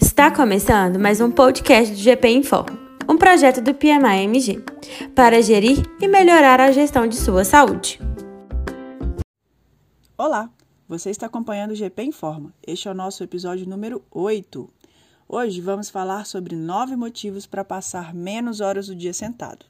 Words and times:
Está 0.00 0.34
começando 0.34 0.98
mais 0.98 1.20
um 1.20 1.30
podcast 1.30 1.94
do 1.94 2.00
GP 2.00 2.28
Informa, 2.28 2.78
um 3.06 3.18
projeto 3.18 3.60
do 3.60 3.74
PMI-MG, 3.74 4.64
para 5.14 5.42
gerir 5.42 5.84
e 6.00 6.08
melhorar 6.08 6.58
a 6.58 6.72
gestão 6.72 7.06
de 7.06 7.16
sua 7.16 7.44
saúde. 7.44 8.00
Olá, 10.16 10.50
você 10.88 11.10
está 11.10 11.26
acompanhando 11.26 11.72
o 11.72 11.74
GP 11.74 12.02
Informa. 12.02 12.52
Este 12.66 12.88
é 12.88 12.90
o 12.90 12.94
nosso 12.94 13.22
episódio 13.22 13.68
número 13.68 14.02
8. 14.10 14.68
Hoje 15.28 15.60
vamos 15.60 15.90
falar 15.90 16.24
sobre 16.24 16.56
nove 16.56 16.96
motivos 16.96 17.46
para 17.46 17.62
passar 17.62 18.14
menos 18.14 18.62
horas 18.62 18.86
do 18.86 18.96
dia 18.96 19.12
sentado. 19.12 19.66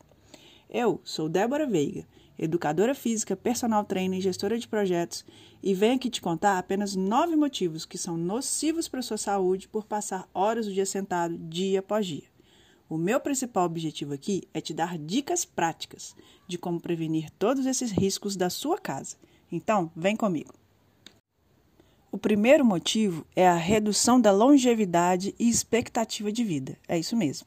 Eu 0.70 1.00
sou 1.02 1.28
Débora 1.28 1.66
Veiga, 1.66 2.06
educadora 2.40 2.94
física, 2.94 3.36
personal 3.36 3.84
trainer 3.84 4.18
e 4.18 4.22
gestora 4.22 4.58
de 4.58 4.66
projetos, 4.66 5.26
e 5.62 5.74
venho 5.74 5.96
aqui 5.96 6.08
te 6.08 6.22
contar 6.22 6.58
apenas 6.58 6.96
nove 6.96 7.36
motivos 7.36 7.84
que 7.84 7.98
são 7.98 8.16
nocivos 8.16 8.88
para 8.88 9.00
a 9.00 9.02
sua 9.02 9.18
saúde 9.18 9.68
por 9.68 9.84
passar 9.84 10.26
horas 10.32 10.64
do 10.64 10.72
dia 10.72 10.86
sentado 10.86 11.36
dia 11.36 11.80
após 11.80 12.06
dia. 12.06 12.24
O 12.88 12.96
meu 12.96 13.20
principal 13.20 13.66
objetivo 13.66 14.14
aqui 14.14 14.42
é 14.54 14.60
te 14.60 14.72
dar 14.72 14.98
dicas 14.98 15.44
práticas 15.44 16.16
de 16.48 16.56
como 16.56 16.80
prevenir 16.80 17.30
todos 17.38 17.66
esses 17.66 17.92
riscos 17.92 18.34
da 18.36 18.48
sua 18.48 18.78
casa. 18.78 19.16
Então, 19.52 19.92
vem 19.94 20.16
comigo. 20.16 20.54
O 22.10 22.18
primeiro 22.18 22.64
motivo 22.64 23.24
é 23.36 23.46
a 23.46 23.54
redução 23.54 24.20
da 24.20 24.32
longevidade 24.32 25.34
e 25.38 25.48
expectativa 25.48 26.32
de 26.32 26.42
vida. 26.42 26.76
É 26.88 26.98
isso 26.98 27.16
mesmo. 27.16 27.46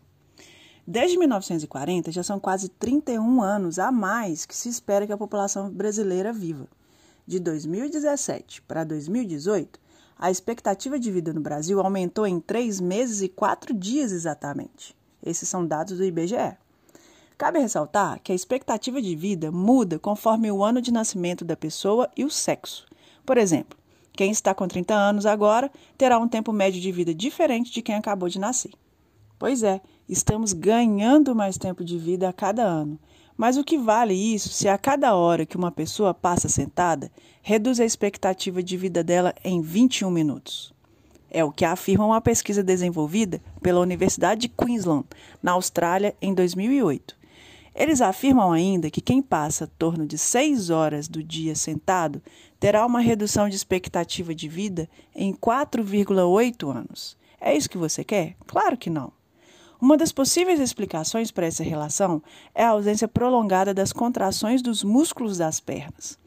Desde 0.85 1.17
1940, 1.17 2.11
já 2.11 2.23
são 2.23 2.37
quase 2.41 2.67
31 2.67 3.41
anos 3.41 3.79
a 3.79 3.89
mais 3.89 4.45
que 4.45 4.53
se 4.53 4.67
espera 4.67 5.07
que 5.07 5.13
a 5.13 5.17
população 5.17 5.69
brasileira 5.69 6.33
viva. 6.33 6.67
De 7.25 7.39
2017 7.39 8.61
para 8.63 8.83
2018, 8.83 9.79
a 10.19 10.29
expectativa 10.29 10.99
de 10.99 11.09
vida 11.09 11.31
no 11.31 11.39
Brasil 11.39 11.79
aumentou 11.79 12.27
em 12.27 12.37
três 12.37 12.81
meses 12.81 13.21
e 13.21 13.29
quatro 13.29 13.73
dias 13.73 14.11
exatamente. 14.11 14.93
Esses 15.25 15.47
são 15.47 15.65
dados 15.65 15.97
do 15.97 16.03
IBGE. 16.03 16.57
Cabe 17.37 17.59
ressaltar 17.59 18.19
que 18.21 18.33
a 18.33 18.35
expectativa 18.35 19.01
de 19.01 19.15
vida 19.15 19.51
muda 19.53 19.97
conforme 19.97 20.51
o 20.51 20.61
ano 20.61 20.81
de 20.81 20.91
nascimento 20.91 21.45
da 21.45 21.55
pessoa 21.55 22.09
e 22.15 22.25
o 22.25 22.29
sexo. 22.29 22.85
Por 23.25 23.37
exemplo, 23.37 23.77
quem 24.11 24.31
está 24.31 24.53
com 24.53 24.67
30 24.67 24.93
anos 24.93 25.25
agora 25.25 25.71
terá 25.97 26.19
um 26.19 26.27
tempo 26.27 26.51
médio 26.51 26.81
de 26.81 26.91
vida 26.91 27.13
diferente 27.13 27.71
de 27.71 27.81
quem 27.81 27.95
acabou 27.95 28.27
de 28.27 28.37
nascer. 28.37 28.71
Pois 29.37 29.63
é, 29.63 29.81
Estamos 30.07 30.51
ganhando 30.51 31.33
mais 31.33 31.57
tempo 31.57 31.81
de 31.83 31.97
vida 31.97 32.27
a 32.27 32.33
cada 32.33 32.61
ano. 32.61 32.99
Mas 33.37 33.55
o 33.55 33.63
que 33.63 33.77
vale 33.77 34.13
isso 34.13 34.49
se 34.49 34.67
a 34.67 34.77
cada 34.77 35.15
hora 35.15 35.45
que 35.45 35.55
uma 35.55 35.71
pessoa 35.71 36.13
passa 36.13 36.49
sentada, 36.49 37.09
reduz 37.41 37.79
a 37.79 37.85
expectativa 37.85 38.61
de 38.61 38.75
vida 38.75 39.01
dela 39.01 39.33
em 39.43 39.61
21 39.61 40.11
minutos? 40.11 40.73
É 41.31 41.43
o 41.43 41.53
que 41.53 41.63
afirma 41.63 42.05
uma 42.05 42.21
pesquisa 42.21 42.61
desenvolvida 42.61 43.41
pela 43.61 43.79
Universidade 43.79 44.41
de 44.41 44.49
Queensland, 44.49 45.05
na 45.41 45.53
Austrália, 45.53 46.15
em 46.21 46.33
2008. 46.33 47.17
Eles 47.73 48.01
afirmam 48.01 48.51
ainda 48.51 48.91
que 48.91 49.01
quem 49.01 49.21
passa 49.21 49.71
torno 49.79 50.05
de 50.05 50.17
6 50.17 50.69
horas 50.69 51.07
do 51.07 51.23
dia 51.23 51.55
sentado 51.55 52.21
terá 52.59 52.85
uma 52.85 52.99
redução 52.99 53.49
de 53.49 53.55
expectativa 53.55 54.35
de 54.35 54.47
vida 54.47 54.87
em 55.15 55.33
4,8 55.33 56.69
anos. 56.69 57.17
É 57.41 57.55
isso 57.55 57.69
que 57.69 57.77
você 57.77 58.03
quer? 58.03 58.35
Claro 58.45 58.77
que 58.77 58.91
não. 58.91 59.11
Uma 59.83 59.97
das 59.97 60.13
possíveis 60.13 60.61
explicações 60.61 61.29
para 61.29 61.45
essa 61.45 61.61
relação 61.61 62.23
é 62.55 62.63
a 62.63 62.69
ausência 62.69 63.05
prolongada 63.05 63.73
das 63.73 63.91
contrações 63.91 64.61
dos 64.61 64.81
músculos 64.81 65.39
das 65.39 65.59
pernas. 65.59 66.17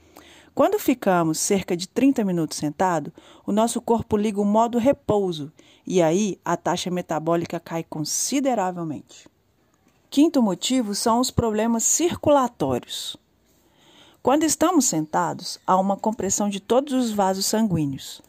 Quando 0.54 0.78
ficamos 0.78 1.38
cerca 1.38 1.74
de 1.74 1.88
30 1.88 2.22
minutos 2.22 2.58
sentado, 2.58 3.10
o 3.46 3.52
nosso 3.52 3.80
corpo 3.80 4.14
liga 4.14 4.38
o 4.38 4.44
modo 4.44 4.76
repouso 4.76 5.50
e 5.86 6.02
aí 6.02 6.38
a 6.44 6.54
taxa 6.54 6.90
metabólica 6.90 7.58
cai 7.58 7.82
consideravelmente. 7.82 9.26
Quinto 10.10 10.42
motivo 10.42 10.94
são 10.94 11.18
os 11.18 11.30
problemas 11.30 11.82
circulatórios. 11.82 13.16
Quando 14.22 14.42
estamos 14.42 14.84
sentados, 14.84 15.58
há 15.66 15.78
uma 15.78 15.96
compressão 15.96 16.50
de 16.50 16.60
todos 16.60 16.92
os 16.92 17.10
vasos 17.10 17.46
sanguíneos. 17.46 18.20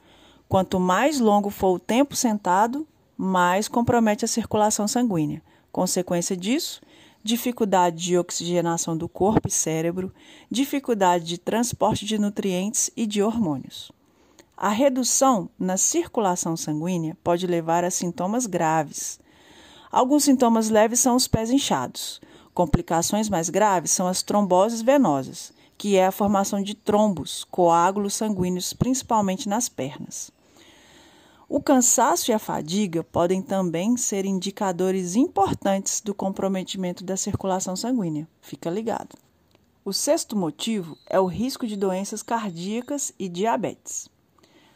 Quanto 0.47 0.79
mais 0.79 1.19
longo 1.19 1.50
for 1.50 1.75
o 1.75 1.79
tempo 1.79 2.16
sentado, 2.16 2.88
mais 3.17 3.67
compromete 3.67 4.23
a 4.23 4.28
circulação 4.28 4.88
sanguínea. 4.88 5.41
Consequência 5.72 6.38
disso, 6.38 6.81
dificuldade 7.23 7.97
de 7.97 8.17
oxigenação 8.17 8.95
do 8.95 9.09
corpo 9.09 9.47
e 9.47 9.51
cérebro, 9.51 10.13
dificuldade 10.50 11.25
de 11.25 11.38
transporte 11.38 12.05
de 12.05 12.17
nutrientes 12.17 12.91
e 12.95 13.05
de 13.05 13.22
hormônios. 13.22 13.91
A 14.55 14.69
redução 14.69 15.50
na 15.59 15.78
circulação 15.78 16.55
sanguínea 16.55 17.17
pode 17.23 17.45
levar 17.45 17.83
a 17.83 17.91
sintomas 17.91 18.45
graves. 18.45 19.19
Alguns 19.91 20.23
sintomas 20.23 20.69
leves 20.69 20.99
são 20.99 21.16
os 21.16 21.28
pés 21.28 21.51
inchados. 21.51 22.22
Complicações 22.53 23.29
mais 23.29 23.49
graves 23.49 23.91
são 23.91 24.07
as 24.07 24.23
tromboses 24.23 24.81
venosas, 24.81 25.53
que 25.78 25.95
é 25.95 26.07
a 26.07 26.11
formação 26.11 26.61
de 26.61 26.73
trombos, 26.73 27.44
coágulos 27.44 28.16
sanguíneos, 28.16 28.73
principalmente 28.73 29.47
nas 29.47 29.69
pernas. 29.69 30.31
O 31.50 31.62
cansaço 31.62 32.30
e 32.30 32.34
a 32.34 32.40
fadiga 32.40 33.06
podem 33.06 33.41
também 33.41 33.96
ser 33.96 34.25
indicadores 34.25 35.16
importantes 35.16 36.02
do 36.02 36.13
comprometimento 36.13 37.06
da 37.06 37.16
circulação 37.16 37.74
sanguínea. 37.74 38.28
Fica 38.41 38.69
ligado. 38.69 39.16
O 39.85 39.94
sexto 39.94 40.35
motivo 40.35 40.97
é 41.09 41.18
o 41.18 41.25
risco 41.25 41.66
de 41.66 41.78
doenças 41.78 42.22
cardíacas 42.22 43.13
e 43.18 43.30
diabetes. 43.30 44.09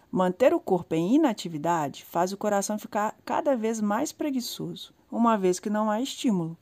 Manter 0.09 0.54
o 0.54 0.62
corpo 0.62 0.96
em 0.96 1.16
inatividade 1.16 2.06
faz 2.06 2.32
o 2.32 2.38
coração 2.38 2.80
ficar 2.80 3.18
cada 3.26 3.53
vez 3.53 3.82
mais 3.82 4.14
preguiçoso, 4.14 4.94
uma 5.12 5.38
vez 5.38 5.59
que 5.59 5.70
não 5.70 5.92
há 5.92 6.02
estímulo. 6.02 6.58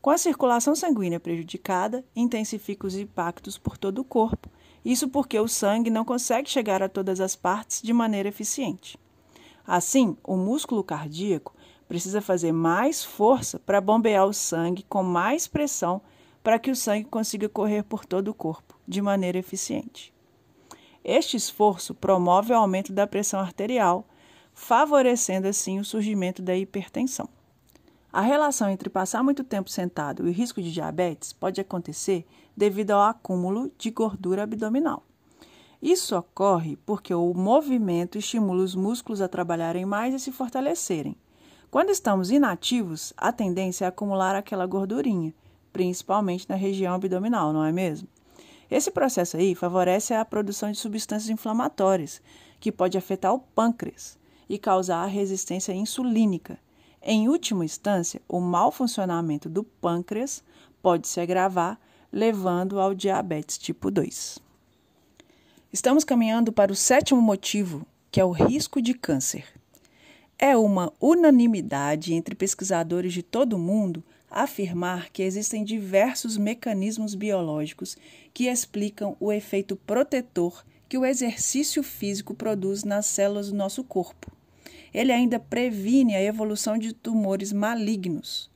Com 0.00 0.10
a 0.10 0.18
circulação 0.18 0.76
sanguínea 0.76 1.18
prejudicada, 1.18 2.04
intensifica 2.14 2.86
os 2.86 2.94
impactos 2.94 3.58
por 3.58 3.76
todo 3.76 3.98
o 3.98 4.04
corpo. 4.04 4.48
Isso 4.84 5.08
porque 5.08 5.40
o 5.40 5.48
sangue 5.48 5.90
não 5.90 6.04
consegue 6.04 6.48
chegar 6.48 6.84
a 6.84 6.88
todas 6.88 7.18
as 7.18 7.34
partes 7.34 7.82
de 7.82 7.92
maneira 7.92 8.28
eficiente. 8.28 8.96
Assim, 9.66 10.16
o 10.24 10.36
músculo 10.36 10.82
cardíaco 10.82 11.54
precisa 11.88 12.20
fazer 12.20 12.52
mais 12.52 13.04
força 13.04 13.58
para 13.58 13.80
bombear 13.80 14.26
o 14.26 14.32
sangue 14.32 14.84
com 14.88 15.02
mais 15.02 15.46
pressão 15.46 16.00
para 16.42 16.58
que 16.58 16.70
o 16.70 16.76
sangue 16.76 17.04
consiga 17.04 17.48
correr 17.48 17.82
por 17.82 18.04
todo 18.04 18.28
o 18.28 18.34
corpo 18.34 18.78
de 18.86 19.02
maneira 19.02 19.38
eficiente. 19.38 20.12
Este 21.04 21.36
esforço 21.36 21.94
promove 21.94 22.52
o 22.52 22.56
aumento 22.56 22.92
da 22.92 23.06
pressão 23.06 23.40
arterial, 23.40 24.06
favorecendo 24.54 25.48
assim 25.48 25.78
o 25.78 25.84
surgimento 25.84 26.42
da 26.42 26.54
hipertensão. 26.56 27.28
A 28.12 28.20
relação 28.20 28.68
entre 28.68 28.90
passar 28.90 29.22
muito 29.22 29.44
tempo 29.44 29.70
sentado 29.70 30.26
e 30.26 30.30
o 30.30 30.32
risco 30.32 30.60
de 30.60 30.72
diabetes 30.72 31.32
pode 31.32 31.60
acontecer 31.60 32.26
devido 32.56 32.90
ao 32.90 33.02
acúmulo 33.02 33.70
de 33.78 33.90
gordura 33.90 34.42
abdominal. 34.42 35.04
Isso 35.82 36.14
ocorre 36.14 36.76
porque 36.84 37.14
o 37.14 37.32
movimento 37.32 38.18
estimula 38.18 38.62
os 38.62 38.74
músculos 38.74 39.22
a 39.22 39.28
trabalharem 39.28 39.86
mais 39.86 40.12
e 40.12 40.20
se 40.20 40.30
fortalecerem. 40.30 41.16
Quando 41.70 41.90
estamos 41.90 42.30
inativos, 42.30 43.14
a 43.16 43.32
tendência 43.32 43.86
é 43.86 43.88
acumular 43.88 44.34
aquela 44.34 44.66
gordurinha, 44.66 45.32
principalmente 45.72 46.48
na 46.48 46.54
região 46.54 46.94
abdominal, 46.94 47.52
não 47.52 47.64
é 47.64 47.72
mesmo? 47.72 48.08
Esse 48.70 48.90
processo 48.90 49.36
aí 49.36 49.54
favorece 49.54 50.12
a 50.12 50.24
produção 50.24 50.70
de 50.70 50.78
substâncias 50.78 51.30
inflamatórias, 51.30 52.20
que 52.60 52.70
pode 52.70 52.98
afetar 52.98 53.32
o 53.32 53.38
pâncreas 53.38 54.18
e 54.48 54.58
causar 54.58 55.06
resistência 55.06 55.72
insulínica. 55.72 56.58
Em 57.00 57.28
última 57.28 57.64
instância, 57.64 58.20
o 58.28 58.38
mau 58.38 58.70
funcionamento 58.70 59.48
do 59.48 59.64
pâncreas 59.64 60.44
pode 60.82 61.08
se 61.08 61.20
agravar, 61.20 61.80
levando 62.12 62.78
ao 62.78 62.92
diabetes 62.94 63.56
tipo 63.56 63.90
2. 63.90 64.49
Estamos 65.72 66.02
caminhando 66.02 66.52
para 66.52 66.72
o 66.72 66.74
sétimo 66.74 67.22
motivo, 67.22 67.86
que 68.10 68.20
é 68.20 68.24
o 68.24 68.32
risco 68.32 68.82
de 68.82 68.92
câncer. 68.92 69.44
É 70.36 70.56
uma 70.56 70.92
unanimidade 71.00 72.12
entre 72.12 72.34
pesquisadores 72.34 73.12
de 73.12 73.22
todo 73.22 73.52
o 73.52 73.58
mundo 73.58 74.02
afirmar 74.28 75.10
que 75.10 75.22
existem 75.22 75.62
diversos 75.62 76.36
mecanismos 76.36 77.14
biológicos 77.14 77.96
que 78.34 78.48
explicam 78.48 79.16
o 79.20 79.32
efeito 79.32 79.76
protetor 79.76 80.64
que 80.88 80.98
o 80.98 81.06
exercício 81.06 81.84
físico 81.84 82.34
produz 82.34 82.82
nas 82.82 83.06
células 83.06 83.48
do 83.48 83.54
nosso 83.54 83.84
corpo. 83.84 84.28
Ele 84.92 85.12
ainda 85.12 85.38
previne 85.38 86.16
a 86.16 86.22
evolução 86.22 86.76
de 86.76 86.92
tumores 86.92 87.52
malignos. 87.52 88.50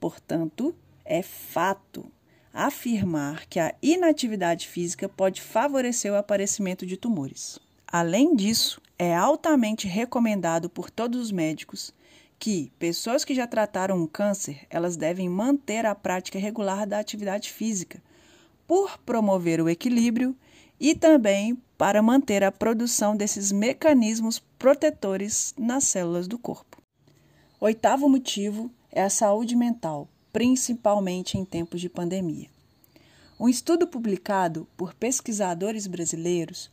Portanto, 0.00 0.74
é 1.04 1.22
fato 1.22 2.10
afirmar 2.56 3.46
que 3.46 3.60
a 3.60 3.74
inatividade 3.82 4.66
física 4.66 5.08
pode 5.08 5.42
favorecer 5.42 6.10
o 6.10 6.16
aparecimento 6.16 6.86
de 6.86 6.96
tumores. 6.96 7.58
Além 7.86 8.34
disso, 8.34 8.80
é 8.98 9.14
altamente 9.14 9.86
recomendado 9.86 10.70
por 10.70 10.90
todos 10.90 11.20
os 11.20 11.30
médicos 11.30 11.94
que 12.38 12.72
pessoas 12.78 13.24
que 13.24 13.34
já 13.34 13.46
trataram 13.46 13.98
um 13.98 14.06
câncer, 14.06 14.66
elas 14.70 14.96
devem 14.96 15.28
manter 15.28 15.84
a 15.84 15.94
prática 15.94 16.38
regular 16.38 16.86
da 16.86 16.98
atividade 16.98 17.52
física, 17.52 18.02
por 18.66 18.98
promover 18.98 19.60
o 19.60 19.68
equilíbrio 19.68 20.34
e 20.80 20.94
também 20.94 21.56
para 21.76 22.02
manter 22.02 22.42
a 22.42 22.50
produção 22.50 23.16
desses 23.16 23.52
mecanismos 23.52 24.38
protetores 24.58 25.54
nas 25.58 25.84
células 25.84 26.26
do 26.26 26.38
corpo. 26.38 26.78
Oitavo 27.60 28.08
motivo 28.08 28.70
é 28.90 29.02
a 29.02 29.10
saúde 29.10 29.54
mental, 29.54 30.08
principalmente 30.36 31.38
em 31.38 31.46
tempos 31.46 31.80
de 31.80 31.88
pandemia. 31.88 32.50
Um 33.40 33.48
estudo 33.48 33.86
publicado 33.86 34.68
por 34.76 34.92
pesquisadores 34.92 35.86
brasileiros 35.86 36.70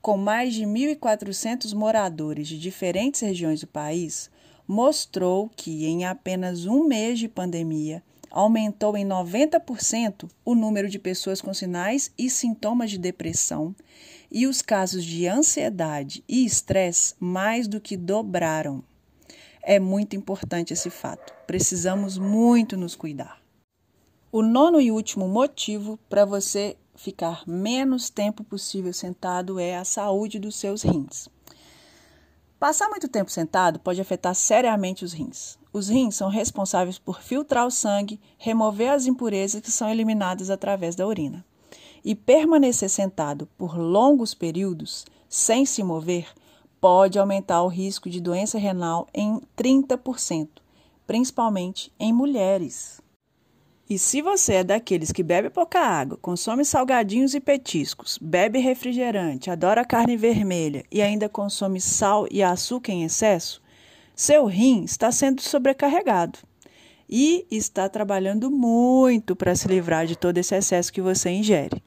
com 0.00 0.16
mais 0.16 0.54
de 0.54 0.64
1.400 0.64 1.74
moradores 1.74 2.48
de 2.48 2.58
diferentes 2.58 3.20
regiões 3.20 3.60
do 3.60 3.66
país, 3.66 4.30
mostrou 4.66 5.50
que, 5.54 5.84
em 5.84 6.06
apenas 6.06 6.64
um 6.64 6.84
mês 6.84 7.18
de 7.18 7.28
pandemia, 7.28 8.02
aumentou 8.30 8.96
em 8.96 9.06
90% 9.06 10.26
o 10.42 10.54
número 10.54 10.88
de 10.88 10.98
pessoas 10.98 11.42
com 11.42 11.52
sinais 11.52 12.10
e 12.16 12.30
sintomas 12.30 12.90
de 12.90 12.96
depressão 12.96 13.76
e 14.32 14.46
os 14.46 14.62
casos 14.62 15.04
de 15.04 15.26
ansiedade 15.26 16.24
e 16.26 16.42
estresse 16.42 17.14
mais 17.20 17.68
do 17.68 17.82
que 17.82 17.98
dobraram. 17.98 18.82
É 19.66 19.80
muito 19.80 20.14
importante 20.14 20.74
esse 20.74 20.90
fato. 20.90 21.32
Precisamos 21.46 22.18
muito 22.18 22.76
nos 22.76 22.94
cuidar. 22.94 23.40
O 24.30 24.42
nono 24.42 24.78
e 24.78 24.92
último 24.92 25.26
motivo 25.26 25.98
para 26.06 26.26
você 26.26 26.76
ficar 26.94 27.42
menos 27.46 28.10
tempo 28.10 28.44
possível 28.44 28.92
sentado 28.92 29.58
é 29.58 29.76
a 29.78 29.84
saúde 29.84 30.38
dos 30.38 30.56
seus 30.56 30.82
rins. 30.82 31.30
Passar 32.60 32.90
muito 32.90 33.08
tempo 33.08 33.30
sentado 33.30 33.78
pode 33.78 34.02
afetar 34.02 34.34
seriamente 34.34 35.02
os 35.02 35.14
rins. 35.14 35.58
Os 35.72 35.88
rins 35.88 36.14
são 36.14 36.28
responsáveis 36.28 36.98
por 36.98 37.22
filtrar 37.22 37.66
o 37.66 37.70
sangue, 37.70 38.20
remover 38.36 38.92
as 38.92 39.06
impurezas 39.06 39.62
que 39.62 39.70
são 39.70 39.88
eliminadas 39.88 40.50
através 40.50 40.94
da 40.94 41.06
urina. 41.06 41.42
E 42.04 42.14
permanecer 42.14 42.90
sentado 42.90 43.48
por 43.56 43.78
longos 43.78 44.34
períodos, 44.34 45.06
sem 45.26 45.64
se 45.64 45.82
mover, 45.82 46.28
pode 46.84 47.18
aumentar 47.18 47.62
o 47.62 47.68
risco 47.68 48.10
de 48.10 48.20
doença 48.20 48.58
renal 48.58 49.08
em 49.14 49.40
30%, 49.56 50.48
principalmente 51.06 51.90
em 51.98 52.12
mulheres. 52.12 53.00
E 53.88 53.98
se 53.98 54.20
você 54.20 54.56
é 54.56 54.64
daqueles 54.64 55.10
que 55.10 55.22
bebe 55.22 55.48
pouca 55.48 55.80
água, 55.80 56.18
consome 56.20 56.62
salgadinhos 56.62 57.34
e 57.34 57.40
petiscos, 57.40 58.18
bebe 58.20 58.58
refrigerante, 58.58 59.50
adora 59.50 59.82
carne 59.82 60.14
vermelha 60.14 60.84
e 60.92 61.00
ainda 61.00 61.26
consome 61.26 61.80
sal 61.80 62.26
e 62.30 62.42
açúcar 62.42 62.92
em 62.92 63.04
excesso, 63.04 63.62
seu 64.14 64.44
rim 64.44 64.84
está 64.84 65.10
sendo 65.10 65.40
sobrecarregado 65.40 66.38
e 67.08 67.46
está 67.50 67.88
trabalhando 67.88 68.50
muito 68.50 69.34
para 69.34 69.56
se 69.56 69.66
livrar 69.66 70.04
de 70.04 70.16
todo 70.16 70.36
esse 70.36 70.54
excesso 70.54 70.92
que 70.92 71.00
você 71.00 71.30
ingere. 71.30 71.82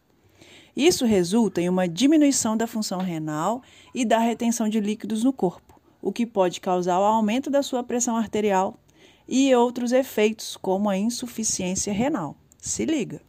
Isso 0.78 1.08
resulta 1.08 1.60
em 1.60 1.68
uma 1.68 1.88
diminuição 1.88 2.56
da 2.56 2.68
função 2.68 3.00
renal 3.00 3.64
e 3.96 4.06
da 4.06 4.20
retenção 4.20 4.70
de 4.70 4.80
líquidos 4.80 5.24
no 5.24 5.34
corpo, 5.34 5.82
o 6.00 6.12
que 6.12 6.24
pode 6.24 6.62
causar 6.62 7.00
o 7.00 7.04
aumento 7.04 7.50
da 7.50 7.64
sua 7.64 7.84
pressão 7.84 8.16
arterial, 8.16 8.78
e 9.28 9.54
outros 9.56 9.92
efeitos, 9.92 10.56
como 10.56 10.88
a 10.88 10.96
insuficiência 10.96 11.92
renal. 11.92 12.36
Se 12.60 12.86
liga! 12.86 13.20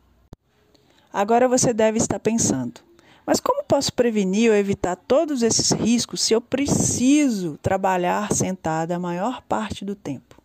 Agora 1.10 1.48
você 1.48 1.72
deve 1.72 1.96
estar 1.96 2.20
pensando: 2.20 2.82
mas 3.24 3.40
como 3.40 3.64
posso 3.64 3.94
prevenir 3.94 4.50
ou 4.50 4.56
evitar 4.56 4.94
todos 4.94 5.42
esses 5.42 5.72
riscos 5.72 6.20
se 6.20 6.34
eu 6.34 6.42
preciso 6.42 7.58
trabalhar 7.62 8.30
sentada 8.30 8.96
a 8.96 9.00
maior 9.00 9.40
parte 9.40 9.86
do 9.86 9.94
tempo? 9.94 10.36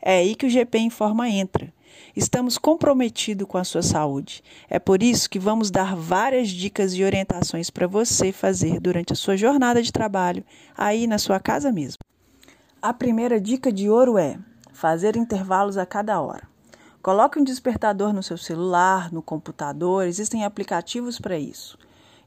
É 0.00 0.16
aí 0.16 0.34
que 0.34 0.46
o 0.46 0.50
GP 0.50 0.78
Informa 0.78 1.28
entra. 1.28 1.70
Estamos 2.14 2.58
comprometidos 2.58 3.48
com 3.48 3.56
a 3.56 3.64
sua 3.64 3.80
saúde. 3.80 4.44
É 4.68 4.78
por 4.78 5.02
isso 5.02 5.30
que 5.30 5.38
vamos 5.38 5.70
dar 5.70 5.96
várias 5.96 6.50
dicas 6.50 6.92
e 6.92 7.02
orientações 7.02 7.70
para 7.70 7.86
você 7.86 8.30
fazer 8.30 8.78
durante 8.80 9.14
a 9.14 9.16
sua 9.16 9.34
jornada 9.34 9.82
de 9.82 9.90
trabalho, 9.90 10.44
aí 10.76 11.06
na 11.06 11.16
sua 11.16 11.40
casa 11.40 11.72
mesmo. 11.72 12.00
A 12.82 12.92
primeira 12.92 13.40
dica 13.40 13.72
de 13.72 13.88
ouro 13.88 14.18
é: 14.18 14.38
fazer 14.74 15.16
intervalos 15.16 15.78
a 15.78 15.86
cada 15.86 16.20
hora. 16.20 16.46
Coloque 17.00 17.38
um 17.38 17.44
despertador 17.44 18.12
no 18.12 18.22
seu 18.22 18.36
celular, 18.36 19.10
no 19.10 19.22
computador, 19.22 20.06
existem 20.06 20.44
aplicativos 20.44 21.18
para 21.18 21.38
isso. 21.38 21.78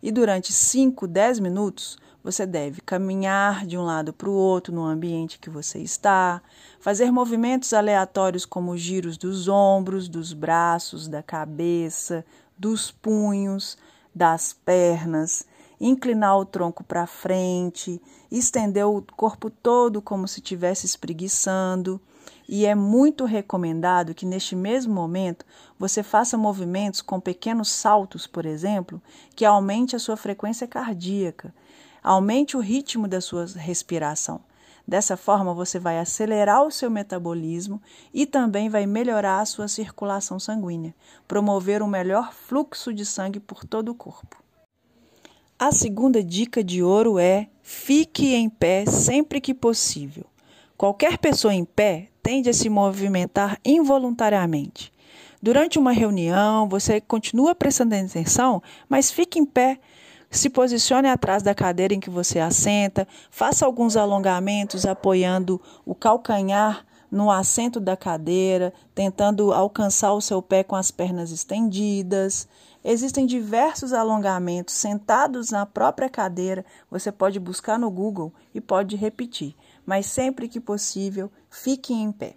E 0.01 0.11
durante 0.11 0.51
5, 0.51 1.07
10 1.07 1.39
minutos, 1.39 1.99
você 2.25 2.43
deve 2.43 2.81
caminhar 2.81 3.67
de 3.67 3.77
um 3.77 3.83
lado 3.83 4.11
para 4.11 4.27
o 4.27 4.33
outro 4.33 4.73
no 4.73 4.83
ambiente 4.83 5.37
que 5.37 5.47
você 5.47 5.77
está, 5.77 6.41
fazer 6.79 7.11
movimentos 7.11 7.71
aleatórios 7.71 8.47
como 8.47 8.75
giros 8.75 9.15
dos 9.15 9.47
ombros, 9.47 10.09
dos 10.09 10.33
braços, 10.33 11.07
da 11.07 11.21
cabeça, 11.21 12.25
dos 12.57 12.89
punhos, 12.89 13.77
das 14.13 14.53
pernas, 14.53 15.45
inclinar 15.79 16.39
o 16.39 16.45
tronco 16.45 16.83
para 16.83 17.05
frente, 17.05 18.01
estender 18.31 18.87
o 18.87 19.03
corpo 19.15 19.51
todo 19.51 20.01
como 20.01 20.27
se 20.27 20.39
estivesse 20.39 20.87
espreguiçando. 20.87 22.01
E 22.49 22.65
é 22.65 22.73
muito 22.73 23.25
recomendado 23.25 24.15
que 24.15 24.25
neste 24.25 24.55
mesmo 24.55 24.91
momento 24.91 25.45
você 25.77 26.01
faça 26.01 26.39
movimentos 26.39 27.03
com 27.03 27.19
pequenos 27.19 27.69
saltos, 27.69 28.25
por 28.25 28.47
exemplo, 28.47 28.99
que 29.35 29.45
aumente 29.45 29.95
a 29.95 29.99
sua 29.99 30.17
frequência 30.17 30.65
cardíaca, 30.65 31.53
aumente 32.05 32.55
o 32.55 32.59
ritmo 32.59 33.07
da 33.07 33.19
sua 33.19 33.47
respiração. 33.47 34.39
Dessa 34.87 35.17
forma, 35.17 35.55
você 35.55 35.79
vai 35.79 35.97
acelerar 35.97 36.63
o 36.63 36.69
seu 36.69 36.91
metabolismo 36.91 37.81
e 38.13 38.27
também 38.27 38.69
vai 38.69 38.85
melhorar 38.85 39.39
a 39.39 39.45
sua 39.45 39.67
circulação 39.67 40.39
sanguínea, 40.39 40.93
promover 41.27 41.81
um 41.81 41.87
melhor 41.87 42.31
fluxo 42.31 42.93
de 42.93 43.03
sangue 43.03 43.39
por 43.39 43.65
todo 43.65 43.89
o 43.89 43.95
corpo. 43.95 44.37
A 45.57 45.71
segunda 45.71 46.23
dica 46.23 46.63
de 46.63 46.83
ouro 46.83 47.17
é: 47.17 47.47
fique 47.63 48.35
em 48.35 48.47
pé 48.49 48.85
sempre 48.85 49.41
que 49.41 49.55
possível. 49.55 50.25
Qualquer 50.77 51.17
pessoa 51.17 51.55
em 51.55 51.65
pé 51.65 52.09
tende 52.21 52.51
a 52.51 52.53
se 52.53 52.69
movimentar 52.69 53.59
involuntariamente. 53.65 54.93
Durante 55.41 55.79
uma 55.79 55.91
reunião, 55.91 56.69
você 56.69 57.01
continua 57.01 57.55
prestando 57.55 57.95
atenção, 57.95 58.61
mas 58.87 59.09
fique 59.09 59.39
em 59.39 59.45
pé. 59.45 59.79
Se 60.35 60.49
posicione 60.49 61.07
atrás 61.07 61.41
da 61.41 61.55
cadeira 61.55 61.93
em 61.93 61.99
que 61.99 62.09
você 62.09 62.39
assenta, 62.39 63.07
faça 63.31 63.65
alguns 63.65 63.95
alongamentos 63.95 64.85
apoiando 64.85 65.61
o 65.85 65.95
calcanhar 65.95 66.85
no 67.09 67.31
assento 67.31 67.79
da 67.79 67.95
cadeira, 67.95 68.73
tentando 68.93 69.53
alcançar 69.53 70.13
o 70.13 70.21
seu 70.21 70.41
pé 70.41 70.63
com 70.63 70.75
as 70.75 70.91
pernas 70.91 71.31
estendidas. 71.31 72.47
Existem 72.83 73.25
diversos 73.25 73.93
alongamentos 73.93 74.75
sentados 74.75 75.49
na 75.49 75.65
própria 75.65 76.09
cadeira. 76.09 76.65
Você 76.91 77.11
pode 77.11 77.39
buscar 77.39 77.79
no 77.79 77.89
Google 77.89 78.33
e 78.53 78.59
pode 78.59 78.95
repetir 78.95 79.55
mas 79.85 80.07
sempre 80.07 80.49
que 80.49 80.59
possível, 80.59 81.31
fique 81.49 81.93
em 81.93 82.11
pé. 82.11 82.35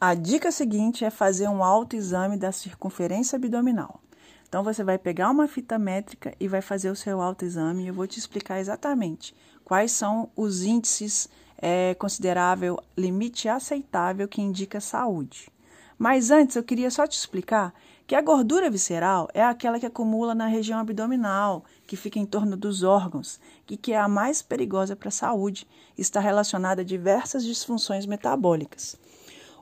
A 0.00 0.14
dica 0.14 0.52
seguinte 0.52 1.04
é 1.04 1.10
fazer 1.10 1.48
um 1.48 1.64
autoexame 1.64 2.36
da 2.36 2.52
circunferência 2.52 3.36
abdominal. 3.36 4.00
Então 4.48 4.62
você 4.62 4.84
vai 4.84 4.98
pegar 4.98 5.30
uma 5.30 5.48
fita 5.48 5.78
métrica 5.78 6.34
e 6.38 6.46
vai 6.46 6.60
fazer 6.60 6.90
o 6.90 6.96
seu 6.96 7.20
autoexame 7.20 7.86
eu 7.86 7.94
vou 7.94 8.06
te 8.06 8.18
explicar 8.18 8.60
exatamente 8.60 9.34
quais 9.64 9.92
são 9.92 10.30
os 10.36 10.62
índices 10.62 11.28
é, 11.58 11.94
considerável 11.94 12.78
limite 12.96 13.48
aceitável 13.48 14.28
que 14.28 14.42
indica 14.42 14.80
saúde. 14.80 15.50
Mas 15.98 16.30
antes 16.30 16.56
eu 16.56 16.62
queria 16.62 16.90
só 16.90 17.06
te 17.06 17.16
explicar 17.16 17.72
que 18.06 18.14
a 18.14 18.20
gordura 18.20 18.68
visceral 18.68 19.28
é 19.32 19.42
aquela 19.42 19.80
que 19.80 19.86
acumula 19.86 20.34
na 20.34 20.46
região 20.46 20.78
abdominal, 20.78 21.64
que 21.86 21.96
fica 21.96 22.18
em 22.18 22.26
torno 22.26 22.56
dos 22.56 22.82
órgãos, 22.82 23.40
e 23.70 23.76
que 23.76 23.92
é 23.92 23.98
a 23.98 24.08
mais 24.08 24.42
perigosa 24.42 24.94
para 24.94 25.08
a 25.08 25.12
saúde, 25.12 25.66
está 25.96 26.20
relacionada 26.20 26.82
a 26.82 26.84
diversas 26.84 27.44
disfunções 27.44 28.04
metabólicas. 28.04 28.96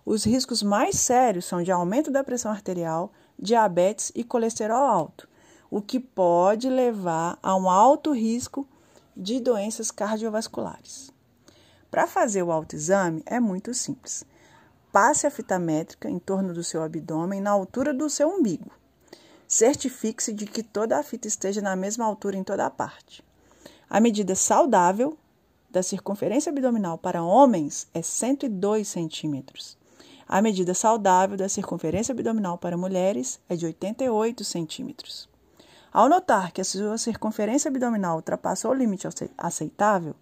Os 0.04 0.24
riscos 0.24 0.62
mais 0.62 0.96
sérios 0.96 1.44
são 1.44 1.62
de 1.62 1.70
aumento 1.70 2.10
da 2.10 2.24
pressão 2.24 2.50
arterial, 2.50 3.12
diabetes 3.42 4.12
e 4.14 4.22
colesterol 4.22 4.84
alto, 4.84 5.28
o 5.68 5.82
que 5.82 5.98
pode 5.98 6.70
levar 6.70 7.36
a 7.42 7.56
um 7.56 7.68
alto 7.68 8.12
risco 8.12 8.66
de 9.16 9.40
doenças 9.40 9.90
cardiovasculares. 9.90 11.12
Para 11.90 12.06
fazer 12.06 12.42
o 12.44 12.52
autoexame 12.52 13.22
é 13.26 13.40
muito 13.40 13.74
simples. 13.74 14.24
Passe 14.92 15.26
a 15.26 15.30
fita 15.30 15.58
métrica 15.58 16.08
em 16.08 16.18
torno 16.18 16.54
do 16.54 16.62
seu 16.62 16.82
abdômen 16.82 17.40
na 17.40 17.50
altura 17.50 17.92
do 17.92 18.08
seu 18.08 18.28
umbigo. 18.28 18.70
Certifique-se 19.48 20.32
de 20.32 20.46
que 20.46 20.62
toda 20.62 20.98
a 20.98 21.02
fita 21.02 21.26
esteja 21.26 21.60
na 21.60 21.74
mesma 21.74 22.04
altura 22.04 22.36
em 22.36 22.44
toda 22.44 22.64
a 22.64 22.70
parte. 22.70 23.22
A 23.90 24.00
medida 24.00 24.34
saudável 24.34 25.18
da 25.68 25.82
circunferência 25.82 26.50
abdominal 26.50 26.96
para 26.96 27.22
homens 27.22 27.88
é 27.92 28.00
102 28.00 28.86
centímetros. 28.86 29.76
A 30.28 30.40
medida 30.40 30.74
saudável 30.74 31.36
da 31.36 31.48
circunferência 31.48 32.12
abdominal 32.12 32.56
para 32.56 32.76
mulheres 32.76 33.40
é 33.48 33.56
de 33.56 33.66
88 33.66 34.44
centímetros. 34.44 35.28
Ao 35.92 36.08
notar 36.08 36.52
que 36.52 36.60
a 36.60 36.64
sua 36.64 36.96
circunferência 36.96 37.68
abdominal 37.68 38.16
ultrapassou 38.16 38.70
o 38.70 38.74
limite 38.74 39.06
aceitável, 39.36 40.14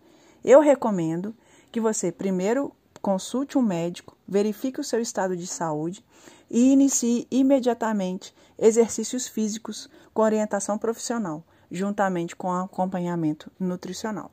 eu 0.45 0.61
recomendo 0.61 1.35
que 1.71 1.81
você 1.81 2.11
primeiro 2.11 2.73
consulte 3.01 3.57
um 3.57 3.63
médico, 3.63 4.17
verifique 4.27 4.81
o 4.81 4.85
seu 4.85 5.01
estado 5.01 5.37
de 5.37 5.47
saúde 5.47 6.05
e 6.51 6.73
inicie 6.73 7.27
imediatamente 7.31 8.35
exercícios 8.59 9.29
físicos 9.29 9.89
com 10.13 10.23
orientação 10.23 10.77
profissional, 10.77 11.45
juntamente 11.71 12.35
com 12.35 12.53
acompanhamento 12.53 13.51
nutricional. 13.59 14.31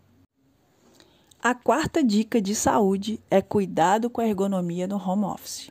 A 1.42 1.54
quarta 1.54 2.04
dica 2.04 2.42
de 2.42 2.56
saúde 2.56 3.22
é 3.30 3.44
cuidado 3.44 4.10
com 4.10 4.20
a 4.20 4.28
ergonomia 4.28 4.88
no 4.88 4.98
home 4.98 5.26
office. 5.26 5.70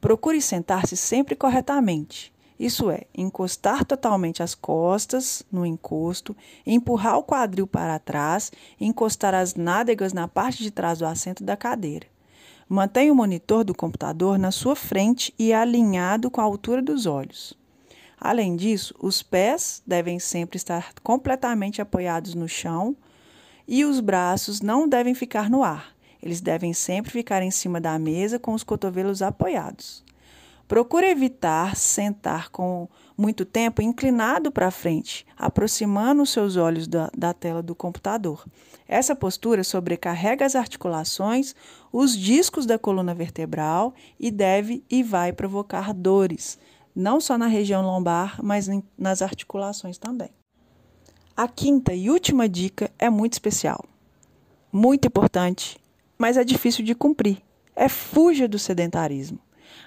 Procure 0.00 0.40
sentar-se 0.40 0.96
sempre 0.96 1.34
corretamente. 1.34 2.32
Isso 2.58 2.88
é, 2.88 3.02
encostar 3.12 3.84
totalmente 3.84 4.40
as 4.40 4.54
costas 4.54 5.42
no 5.50 5.66
encosto, 5.66 6.36
empurrar 6.64 7.18
o 7.18 7.24
quadril 7.24 7.66
para 7.66 7.98
trás, 7.98 8.52
encostar 8.80 9.34
as 9.34 9.56
nádegas 9.56 10.12
na 10.12 10.28
parte 10.28 10.62
de 10.62 10.70
trás 10.70 11.00
do 11.00 11.06
assento 11.06 11.42
da 11.42 11.56
cadeira. 11.56 12.06
Mantenha 12.68 13.12
o 13.12 13.16
monitor 13.16 13.64
do 13.64 13.74
computador 13.74 14.38
na 14.38 14.52
sua 14.52 14.76
frente 14.76 15.34
e 15.36 15.52
alinhado 15.52 16.30
com 16.30 16.40
a 16.40 16.44
altura 16.44 16.80
dos 16.80 17.04
olhos. 17.04 17.58
Além 18.18 18.54
disso, 18.54 18.94
os 19.00 19.22
pés 19.22 19.82
devem 19.84 20.20
sempre 20.20 20.56
estar 20.56 20.94
completamente 21.02 21.82
apoiados 21.82 22.34
no 22.34 22.48
chão 22.48 22.96
e 23.66 23.84
os 23.84 24.00
braços 24.00 24.60
não 24.60 24.88
devem 24.88 25.14
ficar 25.14 25.48
no 25.50 25.62
ar. 25.62 25.94
Eles 26.22 26.40
devem 26.40 26.72
sempre 26.72 27.10
ficar 27.10 27.42
em 27.42 27.50
cima 27.50 27.80
da 27.80 27.98
mesa 27.98 28.38
com 28.38 28.54
os 28.54 28.62
cotovelos 28.62 29.20
apoiados. 29.20 30.02
Procure 30.66 31.06
evitar 31.06 31.76
sentar 31.76 32.48
com 32.48 32.88
muito 33.16 33.44
tempo 33.44 33.82
inclinado 33.82 34.50
para 34.50 34.70
frente, 34.70 35.26
aproximando 35.36 36.22
os 36.22 36.30
seus 36.30 36.56
olhos 36.56 36.88
da, 36.88 37.10
da, 37.16 37.34
tela 37.34 37.62
do 37.62 37.74
computador. 37.74 38.46
Essa 38.88 39.14
postura 39.14 39.62
sobrecarrega 39.62 40.44
as 40.44 40.56
articulações, 40.56 41.54
os 41.92 42.16
discos 42.16 42.64
da 42.64 42.78
coluna 42.78 43.14
vertebral 43.14 43.94
e 44.18 44.30
deve 44.30 44.82
e 44.88 45.02
vai 45.02 45.32
provocar 45.32 45.92
dores, 45.92 46.58
não 46.96 47.20
só 47.20 47.36
na 47.36 47.46
região 47.46 47.82
lombar, 47.82 48.40
mas 48.42 48.66
nas 48.96 49.20
articulações 49.20 49.98
também. 49.98 50.30
A 51.36 51.48
quinta 51.48 51.92
e 51.92 52.10
última 52.10 52.48
dica 52.48 52.92
é 52.96 53.10
muito 53.10 53.32
especial, 53.32 53.84
muito 54.72 55.08
importante, 55.08 55.80
mas 56.16 56.36
é 56.36 56.44
difícil 56.44 56.84
de 56.84 56.94
cumprir. 56.94 57.38
É 57.74 57.88
fuja 57.88 58.46
do 58.46 58.56
sedentarismo. 58.56 59.40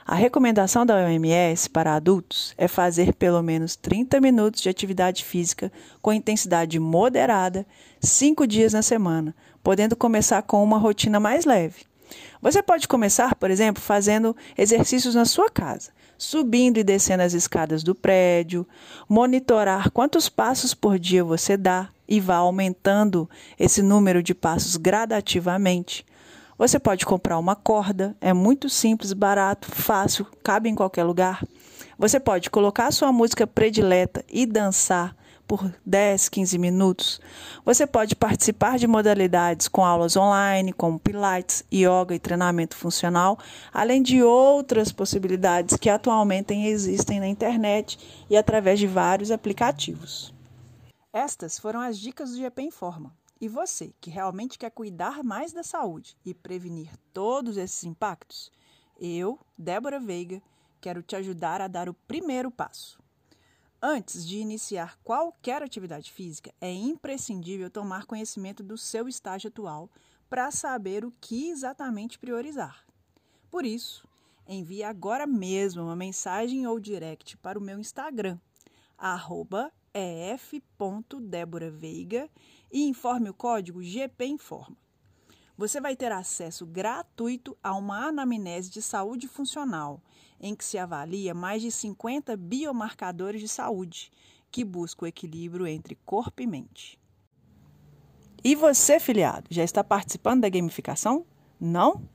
A 0.06 0.14
recomendação 0.14 0.86
da 0.86 0.98
OMS 0.98 1.70
para 1.70 1.96
adultos 1.96 2.54
é 2.58 2.68
fazer 2.68 3.14
pelo 3.14 3.42
menos 3.42 3.78
30 3.78 4.20
minutos 4.20 4.62
de 4.62 4.68
atividade 4.68 5.24
física 5.24 5.72
com 6.02 6.12
intensidade 6.12 6.78
moderada, 6.80 7.66
cinco 8.02 8.46
dias 8.46 8.74
na 8.74 8.82
semana, 8.82 9.34
podendo 9.64 9.96
começar 9.96 10.42
com 10.42 10.62
uma 10.62 10.78
rotina 10.78 11.18
mais 11.18 11.46
leve. 11.46 11.86
Você 12.42 12.62
pode 12.62 12.90
começar, 12.90 13.36
por 13.36 13.50
exemplo, 13.50 13.82
fazendo 13.82 14.36
exercícios 14.58 15.16
na 15.16 15.24
sua 15.24 15.50
casa, 15.50 15.92
subindo 16.18 16.78
e 16.78 16.84
descendo 16.84 17.24
as 17.24 17.34
escadas 17.34 17.84
do 17.84 17.94
prédio, 17.94 18.68
monitorar 19.08 19.92
quantos 19.92 20.28
passos 20.28 20.74
por 20.74 20.98
dia 20.98 21.24
você 21.24 21.56
dá 21.56 21.90
e 22.08 22.20
vá 22.20 22.38
aumentando 22.38 23.30
esse 23.60 23.82
número 23.82 24.24
de 24.24 24.34
passos 24.34 24.78
gradativamente. 24.78 26.06
Você 26.58 26.80
pode 26.80 27.06
comprar 27.06 27.38
uma 27.38 27.56
corda, 27.56 28.16
é 28.20 28.34
muito 28.34 28.68
simples, 28.70 29.14
barato, 29.14 29.70
fácil, 29.70 30.26
cabe 30.44 30.70
em 30.70 30.76
qualquer 30.76 31.04
lugar. 31.04 31.46
Você 32.00 32.20
pode 32.20 32.50
colocar 32.50 32.92
sua 32.92 33.12
música 33.12 33.46
predileta 33.46 34.26
e 34.28 34.46
dançar 34.46 35.16
por 35.48 35.74
10, 35.86 36.30
15 36.30 36.58
minutos. 36.58 37.22
Você 37.64 37.88
pode 37.88 38.16
participar 38.16 38.78
de 38.78 38.86
modalidades 38.86 39.68
com 39.68 39.86
aulas 39.86 40.18
online, 40.18 40.74
como 40.74 41.00
Pilates, 41.00 41.64
Yoga 41.74 42.14
e 42.14 42.20
treinamento 42.20 42.76
funcional, 42.76 43.40
além 43.74 44.04
de 44.04 44.22
outras 44.22 44.92
possibilidades 44.92 45.78
que 45.78 45.90
atualmente 45.90 46.54
existem 46.54 47.20
na 47.20 47.28
internet 47.28 47.98
e 48.30 48.36
através 48.36 48.80
de 48.80 48.88
vários 48.88 49.32
aplicativos. 49.32 50.34
Estas 51.14 51.58
foram 51.58 51.80
as 51.80 51.98
dicas 51.98 52.32
do 52.32 52.38
GP 52.38 52.64
Informa. 52.64 53.16
E 53.40 53.48
você, 53.48 53.94
que 54.02 54.10
realmente 54.10 54.58
quer 54.58 54.72
cuidar 54.72 55.24
mais 55.24 55.54
da 55.54 55.64
saúde 55.64 56.18
e 56.26 56.34
prevenir 56.34 56.90
todos 57.14 57.56
esses 57.56 57.84
impactos? 57.84 58.52
Eu, 59.00 59.40
Débora 59.56 60.00
Veiga, 60.00 60.42
quero 60.82 61.04
te 61.04 61.16
ajudar 61.16 61.62
a 61.62 61.68
dar 61.68 61.88
o 61.88 61.94
primeiro 61.94 62.50
passo. 62.50 63.00
Antes 63.82 64.28
de 64.28 64.40
iniciar 64.40 64.98
qualquer 65.04 65.62
atividade 65.62 66.12
física, 66.12 66.52
é 66.60 66.74
imprescindível 66.74 67.70
tomar 67.70 68.06
conhecimento 68.06 68.64
do 68.64 68.76
seu 68.76 69.08
estágio 69.08 69.50
atual 69.50 69.88
para 70.28 70.50
saber 70.50 71.06
o 71.06 71.14
que 71.22 71.50
exatamente 71.50 72.18
priorizar. 72.18 72.84
Por 73.52 73.66
isso, 73.66 74.08
envie 74.48 74.84
agora 74.84 75.28
mesmo 75.28 75.84
uma 75.84 75.96
mensagem 75.96 76.66
ou 76.66 76.80
direct 76.80 77.38
para 77.38 77.60
o 77.60 77.62
meu 77.62 77.80
Instagram, 77.80 78.40
ef.deboraveiga 79.94 82.28
e 82.72 82.84
informe 82.84 83.30
o 83.30 83.34
código 83.34 83.84
GPInforma. 83.84 84.87
Você 85.58 85.82
vai 85.82 85.96
ter 85.96 86.12
acesso 86.12 86.68
gratuito 86.68 87.58
a 87.64 87.74
uma 87.74 88.10
anamnese 88.10 88.70
de 88.70 88.80
saúde 88.80 89.28
funcional 89.28 90.00
em 90.40 90.56
que 90.56 90.64
se 90.64 90.78
avalia 90.78 91.34
mais 91.34 91.64
de 91.64 91.72
50 91.72 92.38
biomarcadores 92.38 93.42
de 93.42 93.48
saúde, 93.48 94.12
que 94.52 94.64
buscam 94.64 95.06
o 95.06 95.08
equilíbrio 95.08 95.66
entre 95.66 95.96
corpo 96.06 96.44
e 96.44 96.48
mente. 96.48 97.00
E 98.44 98.54
você, 98.54 99.00
filiado, 99.00 99.48
já 99.50 99.64
está 99.64 99.84
participando 99.84 100.42
da 100.42 100.50
gamificação? 100.50 101.26
Não? 101.60 102.08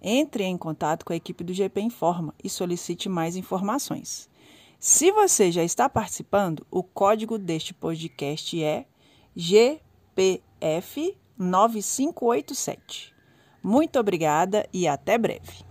Entre 0.00 0.44
em 0.44 0.56
contato 0.56 1.04
com 1.04 1.12
a 1.12 1.16
equipe 1.16 1.42
do 1.42 1.52
GP 1.52 1.80
Informa 1.80 2.32
e 2.42 2.48
solicite 2.48 3.08
mais 3.08 3.34
informações. 3.34 4.30
Se 4.78 5.10
você 5.10 5.50
já 5.50 5.64
está 5.64 5.88
participando, 5.88 6.64
o 6.70 6.84
código 6.84 7.36
deste 7.36 7.74
podcast 7.74 8.62
é 8.62 8.86
GPF 9.34 11.16
9587. 11.38 13.14
Muito 13.62 13.98
obrigada 13.98 14.66
e 14.72 14.86
até 14.86 15.18
breve. 15.18 15.65